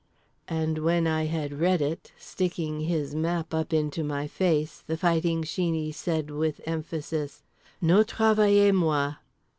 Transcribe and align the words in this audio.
_"and 0.47 0.79
when 0.79 1.05
I 1.05 1.27
had 1.27 1.59
read 1.59 1.79
it—sticking 1.79 2.79
his 2.79 3.13
map 3.13 3.53
up 3.53 3.71
into 3.71 4.03
my 4.03 4.25
face, 4.25 4.81
The 4.87 4.97
Fighting 4.97 5.43
Sheeney 5.43 5.93
said 5.93 6.31
with 6.31 6.59
emphasis: 6.65 7.43
"_No 7.83 8.03
travailler 8.07 8.73
moi. 8.73 9.17